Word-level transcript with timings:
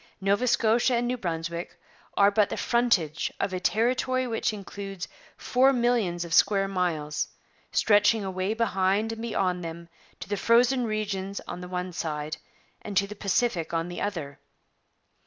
Nova 0.19 0.47
Scotia 0.47 0.95
and 0.95 1.05
New 1.07 1.15
Brunswick 1.15 1.79
are 2.17 2.31
but 2.31 2.49
the 2.49 2.57
frontage 2.57 3.31
of 3.39 3.53
a 3.53 3.59
territory 3.59 4.25
which 4.25 4.51
includes 4.51 5.07
four 5.37 5.71
millions 5.71 6.25
of 6.25 6.33
square 6.33 6.67
miles, 6.67 7.27
stretching 7.71 8.25
away 8.25 8.55
behind 8.55 9.11
and 9.11 9.21
beyond 9.21 9.63
them 9.63 9.89
to 10.19 10.27
the 10.27 10.37
frozen 10.37 10.85
regions 10.85 11.39
on 11.41 11.61
the 11.61 11.67
one 11.69 11.93
side 11.93 12.37
and 12.81 12.97
to 12.97 13.05
the 13.05 13.13
Pacific 13.13 13.75
on 13.75 13.89
the 13.89 14.01
other. 14.01 14.39